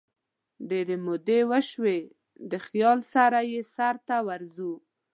[0.69, 1.99] ډیري مودې وشوي
[2.51, 4.73] دخیال سره یې سرته ورځو